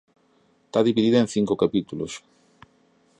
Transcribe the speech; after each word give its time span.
Está 0.65 0.79
dividida 0.87 1.17
en 1.19 1.31
cinco 1.35 1.53
capítulos. 1.63 2.13